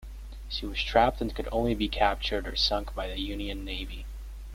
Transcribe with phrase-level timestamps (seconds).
[0.49, 4.07] She was trapped and could only be captured or sunk by the Union Navy.